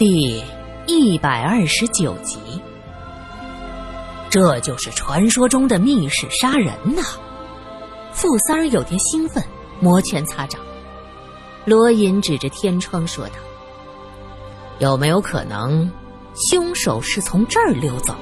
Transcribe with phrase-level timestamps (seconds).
[0.00, 0.42] 第
[0.86, 2.38] 一百二十九集，
[4.30, 7.02] 这就是传说中的密室杀人呐！
[8.10, 9.44] 傅三儿有点兴奋，
[9.78, 10.58] 摩拳擦掌。
[11.66, 13.34] 罗隐指着天窗说道
[14.80, 15.90] ：“有没有可能，
[16.34, 18.18] 凶手是从这儿溜走的？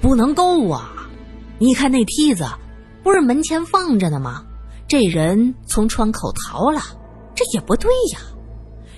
[0.00, 0.92] 不能够啊！
[1.58, 2.46] 你看那梯子，
[3.02, 4.44] 不是门前放着呢吗？
[4.86, 6.80] 这人从窗口逃了，
[7.34, 8.20] 这也不对呀。”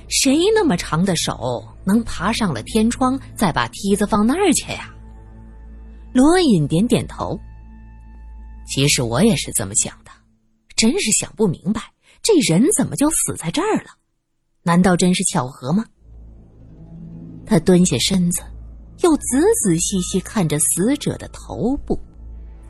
[0.09, 4.95] 谁那么长的手能爬上了天窗，再把梯子放那儿去呀？
[6.13, 7.39] 罗隐点点头。
[8.67, 10.11] 其实我也是这么想的，
[10.77, 11.81] 真是想不明白，
[12.23, 13.91] 这人怎么就死在这儿了？
[14.63, 15.85] 难道真是巧合吗？
[17.47, 18.43] 他蹲下身子，
[19.03, 21.99] 又仔仔细细看着死者的头部，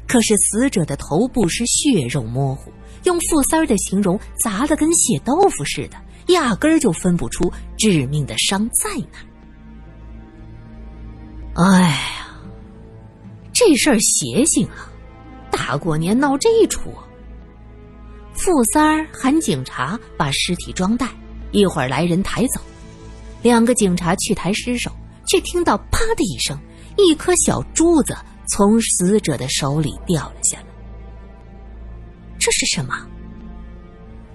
[0.08, 2.72] 可是死者的头部是血肉模糊，
[3.04, 5.96] 用傅三儿的形容，砸的跟血豆腐似的。
[6.28, 9.18] 压根儿就分不出致命的伤在哪。
[11.62, 12.28] 哎呀，
[13.52, 14.90] 这事儿邪性啊！
[15.50, 16.92] 大过年闹这一出。
[18.32, 21.08] 傅三儿喊警察把尸体装袋，
[21.52, 22.60] 一会儿来人抬走。
[23.42, 24.90] 两个警察去抬尸首，
[25.28, 26.58] 却听到“啪”的一声，
[26.96, 28.16] 一颗小珠子
[28.48, 30.66] 从死者的手里掉了下来。
[32.38, 33.06] 这是什么？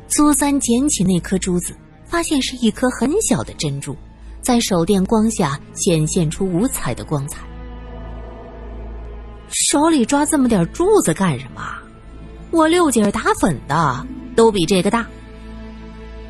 [0.08, 1.76] 苏三捡起那颗珠子，
[2.10, 3.96] 发现是一颗很小的珍珠，
[4.42, 7.40] 在手电光下显现出五彩的光彩。
[9.50, 11.62] 手里抓这么点珠子干什么？
[12.50, 15.06] 我六姐打粉的都比这个大。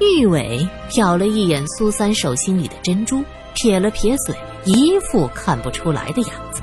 [0.01, 6.61] 玉伟瞟了一眼苏三手心里的珍珠，撇了撇嘴，一副看不出来的样子。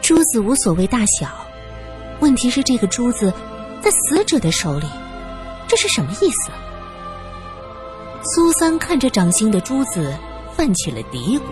[0.00, 1.28] 珠子无所谓大小，
[2.18, 3.32] 问题是这个珠子
[3.80, 4.86] 在死者的手里。
[5.68, 6.50] 这是什么意思？
[8.24, 10.14] 苏三看着掌心的珠子，
[10.54, 11.42] 泛起了嘀咕。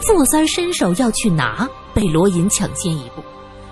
[0.00, 3.22] 傅三伸手要去拿，被罗隐抢先一步。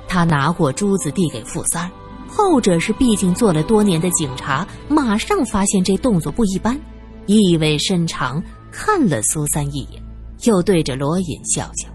[0.07, 1.91] 他拿过珠子递给傅三
[2.29, 6.79] 后者是毕竟做了多年的警察，马上发现这动作不一般，
[7.27, 10.03] 意味深长看了苏三一眼，
[10.45, 11.89] 又对着罗隐笑笑。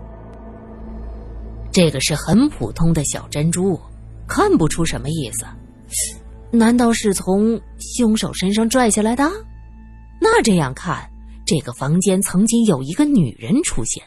[1.72, 3.80] 这个是很普通的小珍珠，
[4.28, 5.46] 看不出什么意思。
[6.50, 9.30] 难道是从凶手身上拽下来的？
[10.24, 11.10] 那这样看，
[11.46, 14.04] 这个房间曾经有一个女人出现，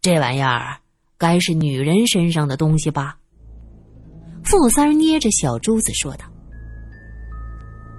[0.00, 0.78] 这玩意儿
[1.18, 3.16] 该是女人身上的东西吧？
[4.44, 6.24] 傅三捏着小珠子说道：“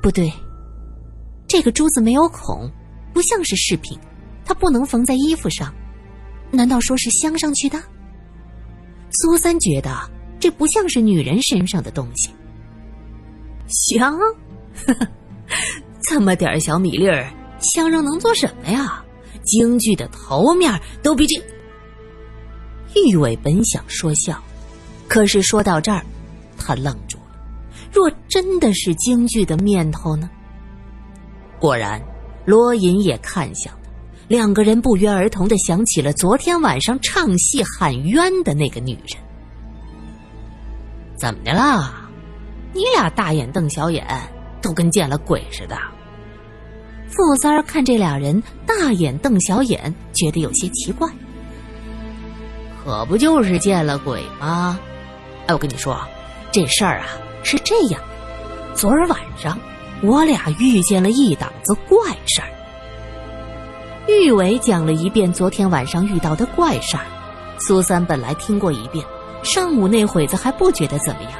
[0.01, 0.31] 不对，
[1.47, 2.71] 这个珠子没有孔，
[3.13, 3.99] 不像是饰品，
[4.43, 5.73] 它不能缝在衣服上。
[6.51, 7.77] 难道说是镶上去的？”
[9.11, 9.91] 苏三觉得
[10.39, 12.31] 这不像是女人身上的东西。
[13.67, 14.17] 香，
[16.03, 19.03] 这么点小米粒儿，相声能做什么呀？
[19.43, 21.41] 京剧的头面都比这。
[22.95, 24.39] 玉伟本想说笑，
[25.07, 26.05] 可是说到这儿，
[26.57, 27.23] 他愣住了。
[27.91, 30.29] 若真的是京剧的面头呢？
[31.59, 32.01] 果然，
[32.45, 33.89] 罗隐也看向他，
[34.27, 39.17] 两个人不约而同的想起了昨天晚上唱戏喊冤的那个女人。
[41.17, 42.09] 怎么的啦？
[42.73, 44.05] 你俩大眼瞪小眼，
[44.61, 45.77] 都跟见了鬼似的。
[47.11, 51.09] 傅三儿看这俩人大眼瞪小眼，觉得有些奇怪。
[52.83, 54.79] 可不就是见了鬼吗？
[55.45, 55.99] 哎，我跟你说，
[56.51, 57.07] 这事儿啊
[57.43, 58.01] 是这样：
[58.73, 59.59] 昨儿晚上
[60.01, 62.47] 我俩遇见了一档子怪事儿。
[64.07, 67.03] 玉伟讲了一遍昨天晚上遇到的怪事儿。
[67.59, 69.05] 苏三本来听过一遍，
[69.43, 71.31] 上午那会子还不觉得怎么样。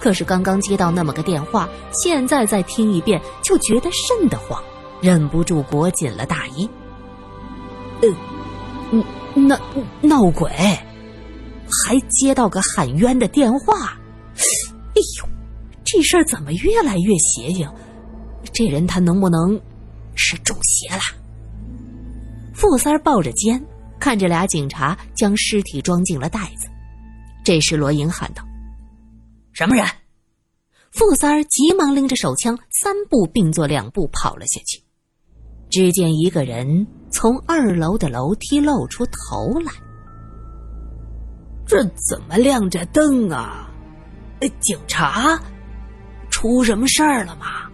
[0.00, 4.60] 可是刚刚接到那么个电话，现在再听一遍就觉得瘆得慌，
[5.00, 6.68] 忍不住裹紧了大衣。
[8.02, 9.58] 呃，闹
[10.00, 13.98] 闹鬼，还接到个喊冤的电话。
[14.36, 15.28] 哎呦，
[15.84, 17.70] 这事儿怎么越来越邪性？
[18.52, 19.60] 这人他能不能
[20.14, 21.00] 是中邪了？
[22.54, 23.64] 傅三儿抱着肩，
[24.00, 26.68] 看着俩警察将尸体装进了袋子。
[27.44, 28.42] 这时罗莹喊道。
[29.52, 29.86] 什么人？
[30.90, 34.82] 傅三儿急忙拎着手枪，三步并作两步跑了下去。
[35.70, 39.72] 只见一个人从二楼的楼梯露出头来。
[41.66, 43.70] 这怎么亮着灯啊？
[44.60, 45.38] 警察，
[46.30, 47.68] 出什么事儿了吗？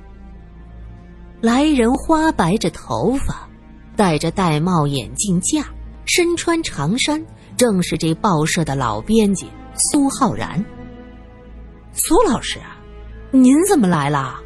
[1.40, 3.48] 来人花白着头发，
[3.94, 5.64] 戴着玳瑁眼镜架，
[6.06, 7.22] 身穿长衫，
[7.56, 10.64] 正是这报社的老编辑苏浩然。
[11.92, 12.58] 苏老师，
[13.30, 14.40] 您怎么来了？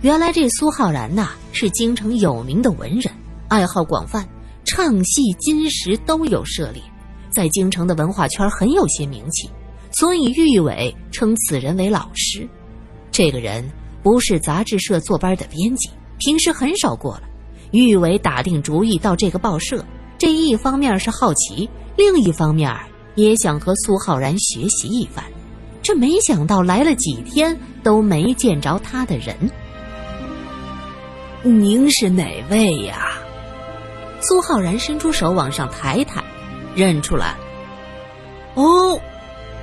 [0.00, 3.12] 原来这苏浩然呐是京城有名的文人，
[3.48, 4.24] 爱好广泛，
[4.64, 6.80] 唱戏、金石都有涉猎，
[7.30, 9.50] 在京城的文化圈很有些名气，
[9.90, 12.48] 所以郁伟称此人为老师。
[13.10, 13.68] 这个人
[14.00, 17.22] 不是杂志社坐班的编辑，平时很少过来。
[17.72, 19.84] 郁伟打定主意到这个报社，
[20.16, 22.72] 这一方面是好奇，另一方面
[23.16, 25.24] 也想和苏浩然学习一番。
[25.82, 29.34] 这没想到来了几天都没见着他的人。
[31.42, 33.12] 您是哪位呀？
[34.20, 36.22] 苏浩然伸出手往上抬抬，
[36.74, 37.36] 认出来。
[38.54, 39.00] 哦，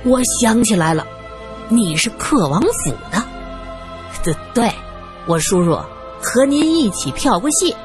[0.02, 1.06] 我想起来了，
[1.68, 3.22] 你是克王府的。
[4.24, 4.72] 对对，
[5.26, 5.78] 我叔叔
[6.22, 7.76] 和您一起票过戏。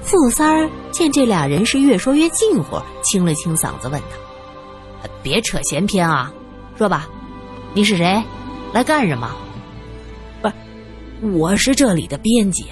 [0.00, 6.32] 傅三儿见这俩人是越说越近乎，清了清嗓子问他：“别扯闲篇啊，
[6.76, 7.06] 说吧，
[7.74, 8.20] 你是谁？
[8.72, 9.30] 来干什么？”“，
[11.22, 12.66] 我是这里的编辑，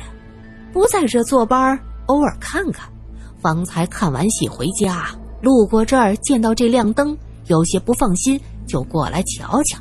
[0.73, 2.91] 不在这坐班，偶尔看看。
[3.39, 5.09] 方才看完戏回家，
[5.41, 7.17] 路过这儿见到这亮灯，
[7.47, 9.79] 有些不放心，就过来瞧瞧。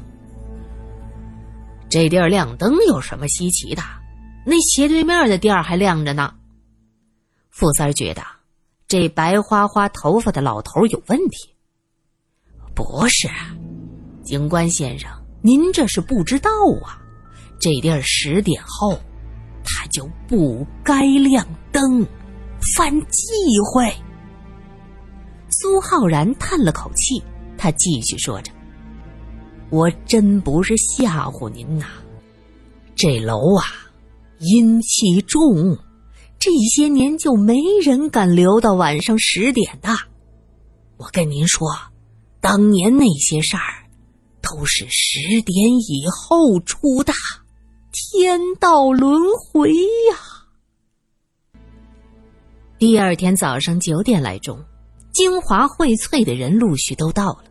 [1.90, 3.82] 这地儿亮灯有什么稀奇的？
[4.46, 6.32] 那斜对面的店儿还亮着呢。”
[7.50, 8.22] 傅三觉得
[8.88, 11.56] 这白花花头发的老头有问题。
[12.76, 13.28] 不是，
[14.24, 15.10] 警官先生，
[15.42, 16.52] 您这是不知道
[16.86, 17.02] 啊！
[17.60, 18.98] 这地儿十点后，
[19.64, 22.06] 他就不该亮灯，
[22.76, 23.28] 犯忌
[23.72, 23.92] 讳。
[25.50, 27.22] 苏浩然叹了口气，
[27.58, 28.52] 他继续说着
[29.70, 31.86] ：“我真不是吓唬您呐，
[32.96, 33.66] 这楼啊，
[34.40, 35.78] 阴气重。”
[36.40, 39.90] 这些年就没人敢留到晚上十点的。
[40.96, 41.68] 我跟您说，
[42.40, 43.84] 当年那些事儿
[44.42, 47.12] 都是十点以后出的，
[47.92, 50.18] 天道轮回呀。
[52.78, 54.64] 第二天早上九点来钟，
[55.12, 57.46] 京华荟萃的人陆续都到了。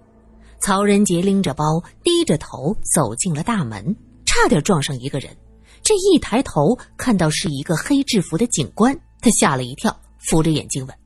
[0.60, 5.36] 曹仁杰拎着包，低着头走进了大门，差点撞上一个人。
[5.82, 10.96] 这一抬头看到是一个黑制服的警官，他吓了一跳，扶着眼睛问：“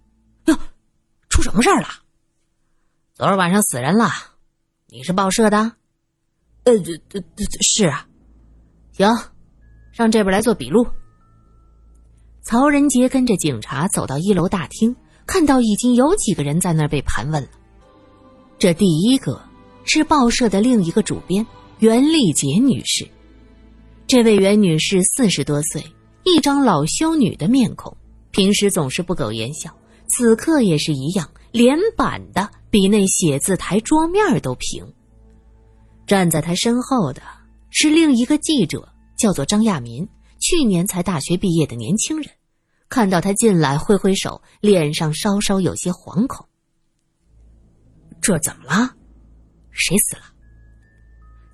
[0.46, 0.58] 哟，
[1.28, 1.88] 出什么事儿了？
[3.14, 4.10] 昨儿晚上死人了，
[4.88, 5.72] 你是报社的？
[6.64, 8.06] 呃，这这是啊。
[9.04, 9.30] 行，
[9.92, 10.86] 上这边来做笔录。”
[12.42, 14.96] 曹仁杰跟着警察走到一楼大厅，
[15.26, 17.48] 看到已经有几个人在那儿被盘问了。
[18.58, 19.40] 这第一个
[19.84, 21.46] 是报社的另一个主编
[21.78, 23.08] 袁丽杰女士。
[24.06, 25.84] 这位袁女士四十多岁，
[26.24, 27.96] 一张老修女的面孔，
[28.30, 29.74] 平时总是不苟言笑，
[30.08, 34.84] 此刻也是一样，脸板的比那写字台桌面都平。
[36.06, 37.22] 站在她身后的
[37.70, 38.91] 是另一个记者，
[39.22, 40.08] 叫做张亚民，
[40.40, 42.28] 去年才大学毕业的年轻人。
[42.88, 46.44] 看到他进来，挥挥手，脸上稍稍有些惶恐。
[48.20, 48.96] 这怎么了？
[49.70, 50.22] 谁死了？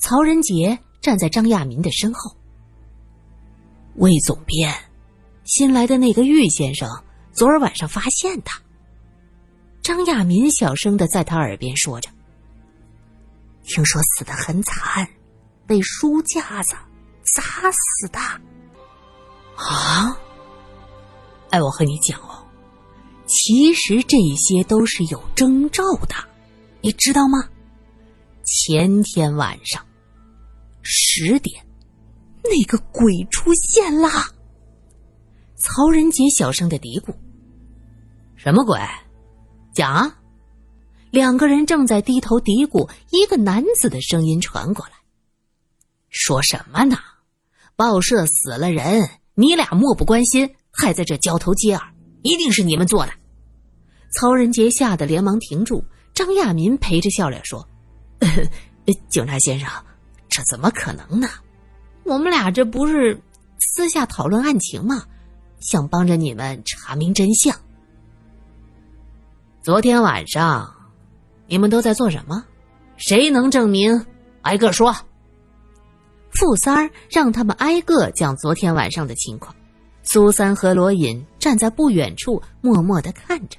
[0.00, 2.34] 曹仁杰站在张亚民的身后。
[3.96, 4.74] 魏总编，
[5.44, 6.88] 新来的那个玉先生
[7.34, 8.50] 昨儿晚上发现的。
[9.82, 12.08] 张亚民小声的在他耳边说着
[13.64, 15.06] ：“听说死的很惨，
[15.66, 16.74] 被书架子
[17.34, 18.18] 砸死的。”
[19.56, 20.16] 啊！
[21.50, 22.46] 哎，我和你讲哦，
[23.26, 26.14] 其实这些都是有征兆的，
[26.80, 27.38] 你知道吗？
[28.44, 29.84] 前天晚上
[30.82, 31.64] 十点。
[32.44, 34.30] 那个鬼出现啦！
[35.56, 37.14] 曹仁杰小声的嘀咕
[38.36, 38.78] ：“什么鬼？
[39.74, 40.18] 讲啊！”
[41.10, 44.92] 两个人正在低头嘀咕，一个男子的声音传过来
[46.08, 46.96] ：“说什么呢？
[47.78, 53.12] 报社死了人，你俩漠不关心，还在这交头接耳，一定是你们做的。”
[54.10, 55.84] 曹仁杰吓得连忙停住。
[56.12, 57.64] 张亚民陪着笑脸说：
[59.08, 59.70] “警察先生，
[60.28, 61.28] 这怎么可能呢？”
[62.02, 63.16] 我们俩这不是
[63.60, 65.04] 私下讨论案情吗？
[65.60, 67.56] 想帮着你们查明真相。
[69.62, 70.74] 昨天晚上
[71.46, 72.44] 你们都在做什么？
[72.96, 74.04] 谁能证明？
[74.42, 74.92] 挨个说。
[76.38, 79.52] 傅三儿让他们挨个讲昨天晚上的情况。
[80.04, 83.58] 苏三和罗隐站在不远处，默默的看着。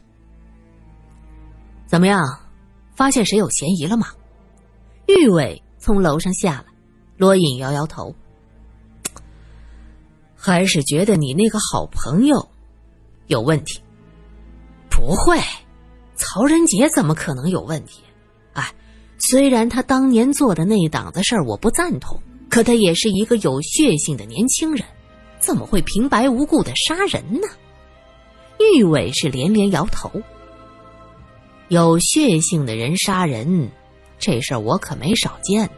[1.85, 2.23] 怎么样？
[2.95, 4.07] 发现谁有嫌疑了吗？
[5.07, 6.65] 玉伟从楼上下来，
[7.17, 8.15] 罗隐摇摇头。
[10.33, 12.47] 还是觉得你那个好朋友
[13.27, 13.81] 有问题？
[14.89, 15.37] 不会，
[16.15, 18.01] 曹仁杰怎么可能有问题？
[18.53, 18.73] 哎，
[19.17, 22.17] 虽然他当年做的那档子事儿我不赞同，
[22.49, 24.85] 可他也是一个有血性的年轻人，
[25.39, 27.47] 怎么会平白无故的杀人呢？
[28.75, 30.11] 玉伟是连连摇头。
[31.67, 33.69] 有血性的人杀人，
[34.17, 35.71] 这事儿我可没少见呢。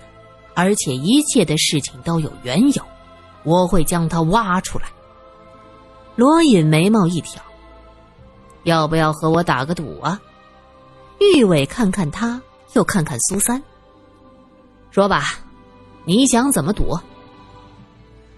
[0.53, 2.83] 而且一切的事情都有缘由，
[3.43, 4.85] 我会将他挖出来。
[6.15, 7.41] 罗隐眉毛一挑，
[8.63, 10.19] 要不要和我打个赌啊？
[11.19, 12.41] 玉伟看看他，
[12.73, 13.61] 又看看苏三，
[14.91, 15.39] 说吧，
[16.05, 17.01] 你想怎么躲？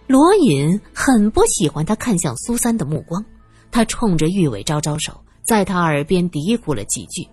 [0.08, 3.24] 罗隐很不喜欢他看向苏三的目光，
[3.72, 7.28] 他冲着玉伟招招手，在他耳边嘀咕了几句。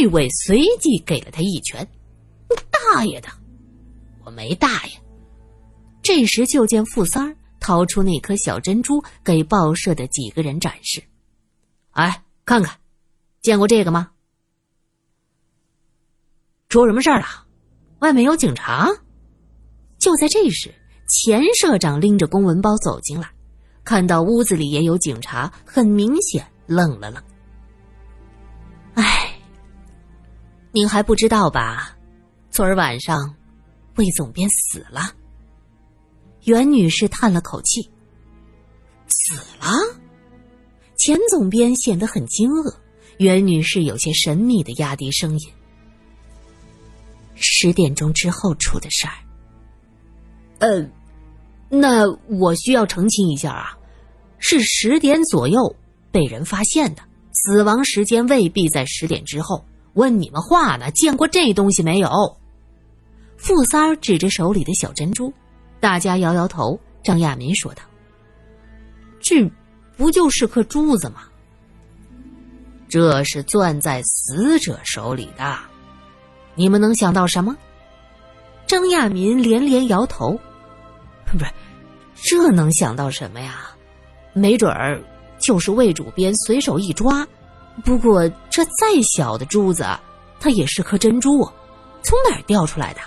[0.00, 1.88] 玉伟随即给了他一拳
[2.50, 3.28] ：“你大爷的！
[4.24, 4.92] 我没大爷！”
[6.02, 11.04] 这时就见富三儿掏出那颗小珍珠，给报社的几个人展示
[11.92, 12.76] ：“哎，看看，
[13.40, 14.10] 见过这个吗？
[16.68, 17.26] 出什么事儿了？
[18.00, 18.90] 外面有警察！”
[19.98, 20.74] 就在这时。
[21.08, 23.30] 钱社长拎着公文包走进来，
[23.84, 27.22] 看到屋子里也有警察，很明显愣了愣。
[28.94, 29.38] 哎，
[30.72, 31.96] 您还不知道吧？
[32.50, 33.36] 昨儿晚上，
[33.94, 35.12] 魏总编死了。
[36.42, 37.88] 袁女士叹了口气
[39.06, 39.70] ：“死了？”
[40.98, 42.74] 钱总编显得很惊愕，
[43.18, 45.48] 袁女士有些神秘的压低声音
[47.36, 49.14] ：“十点钟之后出的事儿。”
[50.58, 50.86] 呃。
[51.68, 53.76] 那我需要澄清一下啊，
[54.38, 55.74] 是十点左右
[56.12, 59.64] 被人发现的，死亡时间未必在十点之后。
[59.94, 60.90] 问你们话呢？
[60.90, 62.08] 见过这东西没有？
[63.36, 65.32] 富三儿指着手里的小珍珠，
[65.80, 66.78] 大家摇摇头。
[67.02, 67.82] 张亚民说道
[69.20, 69.50] ：“这
[69.96, 71.22] 不就是颗珠子吗？
[72.88, 75.56] 这是攥在死者手里的，
[76.54, 77.56] 你们能想到什么？”
[78.66, 80.38] 张亚民连连摇头。
[81.24, 81.46] 不是，
[82.14, 83.70] 这能想到什么呀？
[84.32, 85.02] 没准儿
[85.38, 87.26] 就是魏主编随手一抓。
[87.84, 89.86] 不过这再小的珠子，
[90.40, 91.46] 它也是颗珍珠，
[92.02, 93.00] 从哪儿掉出来的？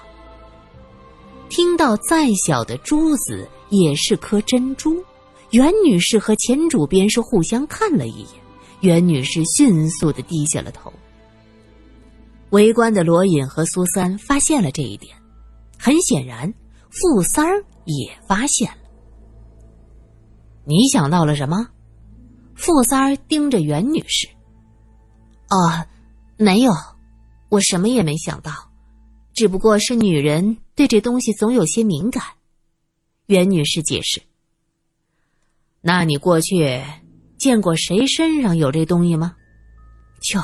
[1.50, 5.04] 听到再小的珠子也是颗珍珠，
[5.50, 8.30] 袁女士和钱主编是互相看了一眼，
[8.82, 10.94] 袁女士迅速的低下了头。
[12.52, 15.16] 围观的罗隐和苏三发现了这一点，
[15.80, 16.54] 很显然，
[16.92, 17.64] 傅三儿。
[17.86, 18.84] 也发现了，
[20.64, 21.68] 你想到了什么？
[22.54, 24.28] 傅三儿盯着袁女士。
[25.50, 25.88] 哦，
[26.38, 26.72] 没有，
[27.50, 28.52] 我什么也没想到，
[29.34, 32.24] 只不过是女人对这东西总有些敏感。
[33.26, 34.22] 袁女士解释。
[35.82, 36.80] 那你过去
[37.40, 39.36] 见过谁身上有这东西吗？
[40.36, 40.44] 哟，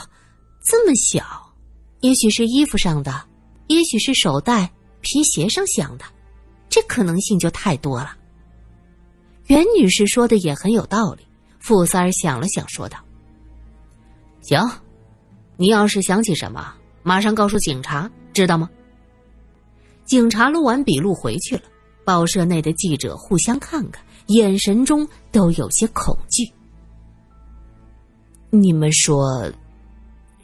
[0.65, 1.23] 这么小，
[1.99, 3.27] 也许是衣服上的，
[3.67, 4.71] 也许是手袋、
[5.05, 6.05] 皮鞋上响的。
[6.67, 8.17] 这可能性就太多了。
[9.45, 11.25] 袁女士说的也很有道理。
[11.59, 12.97] 傅三儿想了想，说道
[14.41, 14.59] ：“行，
[15.57, 18.69] 你要是想起什么，马上告诉警察，知道吗？”
[20.05, 21.61] 警察录完笔录回去了。
[22.03, 26.51] 报社内的记者互相看看，眼神中都有些恐惧。
[28.51, 29.51] 你们说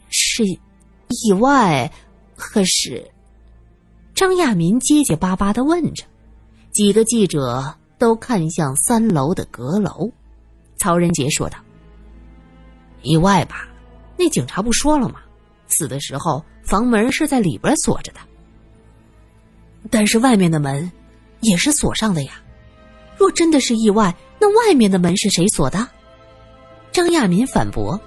[0.08, 1.92] 是意外，
[2.36, 3.11] 还是？
[4.14, 6.04] 张亚民结结巴巴的问着。
[6.70, 10.10] 几个记者都看向三楼的阁楼，
[10.76, 11.58] 曹仁杰说道
[13.02, 13.68] ：“意外吧？
[14.16, 15.20] 那警察不说了吗？
[15.68, 18.20] 死的时候房门是在里边锁着的，
[19.90, 20.90] 但是外面的门
[21.40, 22.42] 也是锁上的呀。
[23.16, 25.86] 若真的是意外，那外面的门是谁锁的？”
[26.92, 28.00] 张亚民反驳。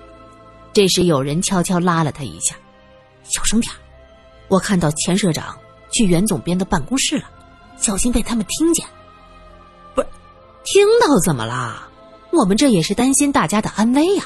[0.74, 2.56] 这时有人悄悄拉了他一下
[3.24, 3.72] ：“小声点
[4.48, 5.58] 我看到钱社长
[5.96, 7.30] 去袁总编的办公室了。”
[7.78, 8.86] 小心被他们听见。
[9.94, 10.08] 不是，
[10.66, 11.88] 听到怎么啦？
[12.32, 14.26] 我们这也是担心大家的安危呀。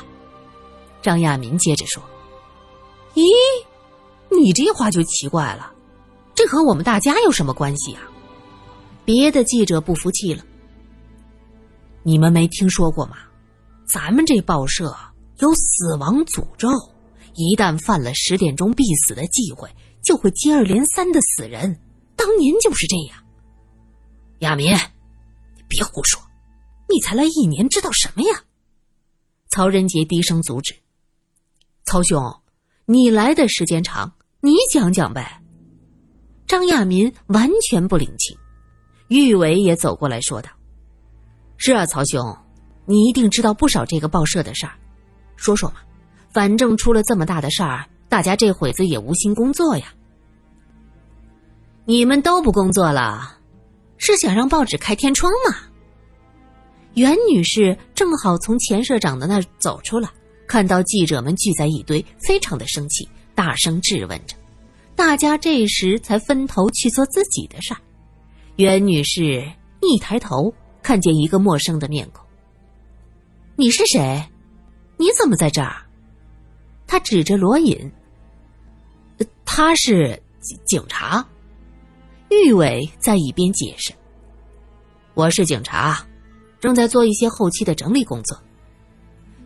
[1.02, 2.02] 张亚民接着说
[3.16, 3.24] ：“咦，
[4.30, 5.72] 你这话就奇怪了，
[6.36, 8.02] 这和我们大家有什么关系啊？”
[9.06, 10.44] 别的记者不服气了
[12.04, 13.18] ：“你们没听说过吗？
[13.88, 14.96] 咱们这报社
[15.40, 16.70] 有死亡诅咒，
[17.34, 19.68] 一旦犯了十点钟必死的忌讳，
[20.10, 21.80] 就会接二连三的死人。
[22.16, 23.24] 当年就是这样。”
[24.42, 24.74] 亚民，
[25.56, 26.20] 你别胡说！
[26.90, 28.44] 你才来一年，知道什么呀？
[29.52, 30.74] 曹仁杰低声阻止。
[31.86, 32.42] 曹兄，
[32.88, 34.12] 你来的时间长，
[34.42, 35.44] 你讲讲呗。
[36.48, 38.36] 张亚民完全不领情。
[39.10, 40.50] 玉伟也走过来说道
[41.58, 42.36] ：“是啊，曹兄，
[42.88, 44.74] 你一定知道不少这个报社的事儿，
[45.36, 45.76] 说说嘛。
[46.32, 49.94] 反正出了这么大的事儿，大家这会子也无心工作呀。
[51.90, 53.36] 你们都不工作了。”
[53.98, 55.56] 是想让报纸开天窗吗？
[56.94, 60.08] 袁女士正好从钱社长的那儿走出来，
[60.46, 64.36] 看到记者们聚在一堆，非常的生气，大声质问着。
[64.96, 67.82] 大家这时才分头去做自己的事儿。
[68.58, 70.54] 袁女士一抬头，
[70.84, 72.24] 看见一个陌生的面孔。
[73.58, 74.24] “你是谁？
[74.96, 75.78] 你怎么在这儿？”
[76.86, 77.92] 她指着罗隐。
[79.44, 80.22] “他是
[80.68, 81.26] 警察。”
[82.30, 83.92] 玉伟在一边解释。
[85.16, 86.06] “我是警察，
[86.60, 88.40] 正在做一些后期的整理工作。”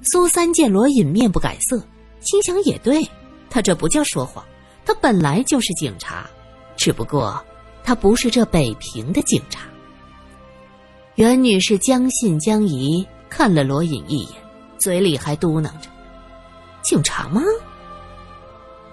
[0.04, 1.82] 苏三见罗隐面不改色，
[2.20, 3.02] 心想也对，
[3.50, 4.44] 他这不叫说谎，
[4.86, 6.30] 他本来就是警察，
[6.76, 7.44] 只不过。
[7.86, 9.68] 他不是这北平的警察。
[11.16, 14.30] 袁女士将信将疑看了罗隐一眼，
[14.78, 15.90] 嘴里还嘟囔着
[16.82, 17.42] ：“警察吗？”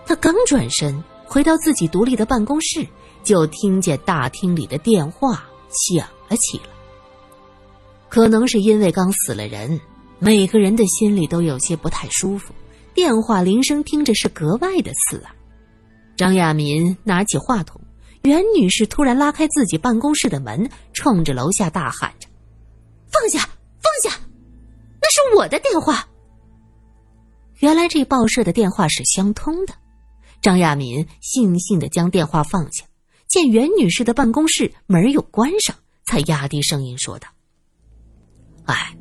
[0.05, 2.85] 他刚转身回到自己独立的办公室，
[3.23, 6.65] 就听见大厅里的电话响了起来。
[8.09, 9.81] 可能是因为刚死了人，
[10.19, 12.53] 每个人的心里都有些不太舒服，
[12.95, 15.31] 电话铃声听着是格外的刺耳。
[16.17, 17.81] 张亚民拿起话筒。
[18.23, 22.29] 袁女士突然拉开自己办公室的门，冲着楼下大喊着
[23.11, 23.39] ：“放下，
[23.81, 24.21] 放下！
[25.01, 26.07] 那是我的电话。”
[27.61, 29.73] 原来这报社的电话是相通的。
[30.43, 32.85] 张亚民悻悻的将电话放下，
[33.31, 37.29] 见袁女士的办公室门又关上，才压低声音说道
[38.67, 38.97] ：“哎，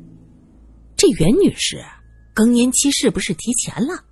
[0.96, 1.84] 这袁女士
[2.32, 4.04] 更年期是不是提前了？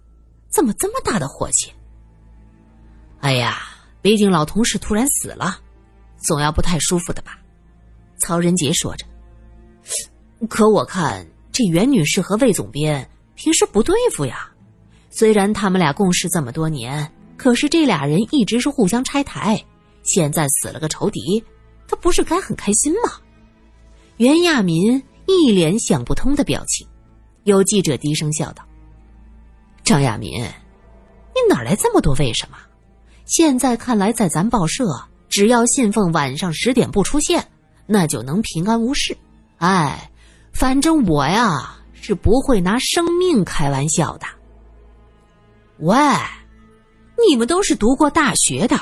[0.50, 1.72] 怎么这么大的火气？”
[3.22, 3.60] 哎呀！
[4.00, 5.60] 毕竟老同事突然死了，
[6.16, 7.38] 总要不太舒服的吧？
[8.20, 9.06] 曹仁杰说着。
[10.48, 14.50] 可我看这袁女士和魏总编平时不对付呀。
[15.10, 19.64] 虽然他们俩共事这么多年，可是这俩人一直是互相拆台。
[20.08, 21.44] 现在死了个仇敌，
[21.86, 23.12] 他不是该很开心吗？
[24.16, 26.86] 袁亚民一脸想不通的表情。
[27.44, 28.64] 有记者低声笑道
[29.84, 32.56] ：“张亚民，你哪来这么多为什么？”
[33.26, 34.84] 现在看来，在咱报社，
[35.28, 37.46] 只要信奉晚上十点不出现，
[37.86, 39.16] 那就能平安无事。
[39.58, 40.10] 哎，
[40.54, 44.26] 反正我呀是不会拿生命开玩笑的。
[45.80, 45.96] 喂，
[47.28, 48.78] 你们都是读过大学的，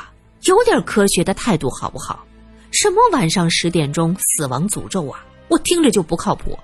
[0.48, 2.24] 有点科学的态度好不好？
[2.72, 5.24] 什么晚上十点钟死亡诅咒啊？
[5.48, 6.58] 我听着就不靠谱。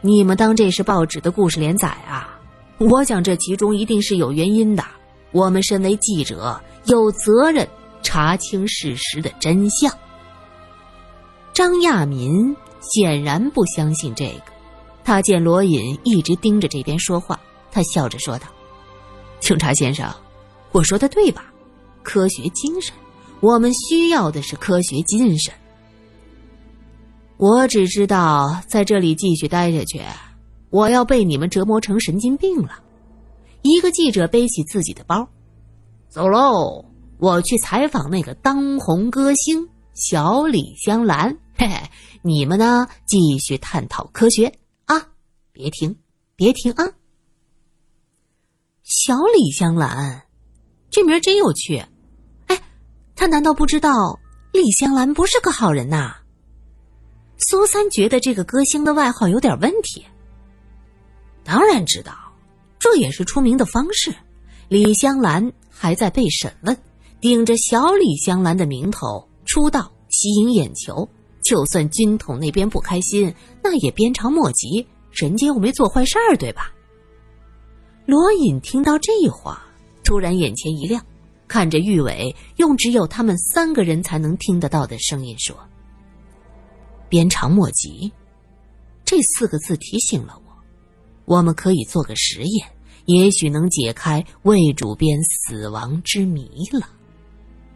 [0.00, 2.38] 你们当这是报纸的故事连载啊？
[2.78, 4.84] 我想这其中一定是有原因的。
[5.30, 6.60] 我们身为记者。
[6.86, 7.68] 有责任
[8.02, 9.96] 查清事实的真相。
[11.52, 14.52] 张亚民显然不相信这个，
[15.04, 17.38] 他见罗隐一直盯着这边说话，
[17.70, 18.48] 他笑着说道
[19.38, 20.12] ：“警察先生，
[20.72, 21.44] 我说的对吧？
[22.02, 22.92] 科学精神，
[23.42, 25.52] 我们需要的是科学精神。
[27.36, 30.00] 我只知道在这里继续待下去，
[30.70, 32.80] 我要被你们折磨成神经病了。”
[33.62, 35.28] 一个记者背起自己的包。
[36.08, 36.84] 走喽！
[37.18, 41.36] 我去采访那个当红歌星小李香兰。
[41.56, 41.90] 嘿嘿，
[42.22, 42.86] 你们呢？
[43.06, 44.52] 继续探讨科学
[44.84, 45.08] 啊！
[45.52, 45.96] 别停，
[46.36, 46.84] 别停啊！
[48.84, 50.22] 小李香兰，
[50.90, 51.84] 这名真有趣。
[53.22, 54.18] 他难道不知道
[54.50, 56.16] 李香兰不是个好人呐？
[57.38, 60.04] 苏三觉得这个歌星的外号有点问题。
[61.44, 62.12] 当然知道，
[62.80, 64.12] 这也是出名的方式。
[64.66, 65.52] 李香兰。
[65.70, 66.76] 还在被审问，
[67.20, 71.08] 顶着小李香兰的名头出道，吸引眼球。
[71.44, 73.32] 就算军统那边不开心，
[73.62, 74.84] 那也鞭长莫及。
[75.12, 76.72] 人家又没做坏事儿，对吧？
[78.04, 79.64] 罗隐听到这话，
[80.02, 81.04] 突然眼前一亮，
[81.52, 85.54] 看着玉伟，用只有他们三个人才能听得到的声音说
[87.10, 88.10] ：“鞭长莫及。”
[89.04, 92.66] 这四个字提醒了我，我们可以做个实验。
[93.04, 96.88] 也许能解开魏主编死亡之谜了。